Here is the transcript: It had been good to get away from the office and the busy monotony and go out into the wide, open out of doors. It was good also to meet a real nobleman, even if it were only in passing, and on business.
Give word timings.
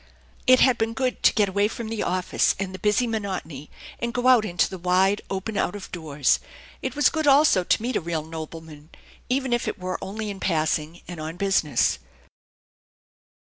It 0.47 0.61
had 0.61 0.79
been 0.79 0.95
good 0.95 1.21
to 1.21 1.31
get 1.33 1.47
away 1.49 1.67
from 1.67 1.89
the 1.89 2.01
office 2.01 2.55
and 2.57 2.73
the 2.73 2.79
busy 2.79 3.05
monotony 3.05 3.69
and 3.99 4.15
go 4.15 4.25
out 4.29 4.45
into 4.45 4.67
the 4.67 4.79
wide, 4.79 5.21
open 5.29 5.57
out 5.57 5.75
of 5.75 5.91
doors. 5.91 6.39
It 6.81 6.95
was 6.95 7.11
good 7.11 7.27
also 7.27 7.63
to 7.63 7.81
meet 7.83 7.95
a 7.95 8.01
real 8.01 8.25
nobleman, 8.25 8.89
even 9.29 9.53
if 9.53 9.67
it 9.67 9.77
were 9.77 9.99
only 10.01 10.31
in 10.31 10.39
passing, 10.39 11.01
and 11.07 11.19
on 11.19 11.37
business. 11.37 11.99